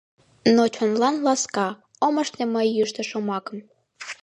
Но 0.55 0.63
чонлан 0.75 1.15
ласка— 1.25 1.67
Ом 2.05 2.15
ашне 2.21 2.45
мый 2.47 2.67
йӱштӧ 2.75 3.01
шомакым. 3.09 3.57